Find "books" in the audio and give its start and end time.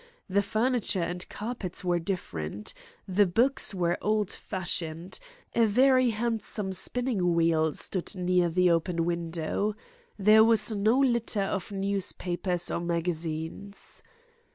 3.27-3.71